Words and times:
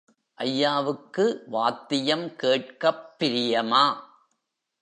ஐயாவுக்கு 0.33 1.43
வாத்தியம் 1.47 2.35
கேட்கப் 2.35 3.15
பிரியமா? 3.19 3.95